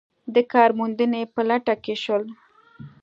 د 0.33 0.35
کار 0.53 0.69
موندنې 0.79 1.21
په 1.33 1.41
لټه 1.49 1.75
کې 1.83 1.95
شول. 2.03 2.23